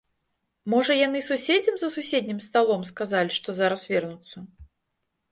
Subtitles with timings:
[0.73, 4.37] Можа яны суседзям за суседнім сталом сказалі, што зараз вернуцца?